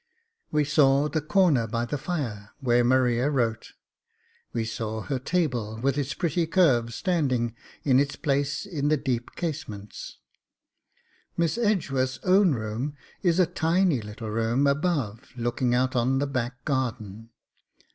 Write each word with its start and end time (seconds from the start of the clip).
We 0.49 0.63
saw 0.63 1.09
the 1.09 1.21
corner 1.21 1.67
by 1.67 1.85
the 1.85 1.95
fire 1.99 2.53
where 2.59 2.83
Maria 2.83 3.29
wrote; 3.29 3.73
we 4.51 4.65
saw 4.65 5.01
her 5.01 5.19
table 5.19 5.79
with 5.79 5.95
its 5.95 6.15
pretty 6.15 6.47
curves 6.47 6.95
standing 6.95 7.53
in 7.83 7.99
its 7.99 8.15
place 8.15 8.65
in 8.65 8.87
the 8.87 8.97
deep 8.97 9.35
casements. 9.35 10.17
Miss 11.37 11.55
Edgeworth's 11.55 12.17
own 12.23 12.53
room 12.55 12.95
is 13.21 13.37
a 13.39 13.45
tiny 13.45 14.01
little 14.01 14.31
room 14.31 14.65
above 14.65 15.25
looking 15.37 15.75
out 15.75 15.95
on 15.95 16.17
the 16.17 16.25
back 16.25 16.65
garden. 16.65 17.29